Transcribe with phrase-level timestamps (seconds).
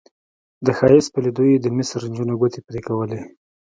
[0.65, 3.19] د ښایست په لیدو یې د مصر نجونو ګوتې پرې کولې.